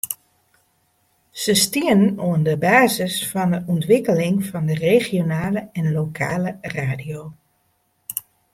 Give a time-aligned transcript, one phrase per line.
[1.41, 7.21] Se stienen oan de basis fan de ûntwikkeling fan de regionale en lokale radio.